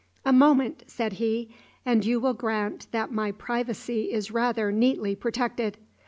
"A 0.25 0.33
moment," 0.33 0.81
said 0.87 1.13
he, 1.21 1.53
"and 1.85 2.03
you 2.03 2.19
will 2.19 2.33
grant 2.33 2.87
that 2.89 3.11
my 3.11 3.31
privacy 3.31 4.11
is 4.11 4.31
rather 4.31 4.71
neatly 4.71 5.15
protected. 5.15 5.77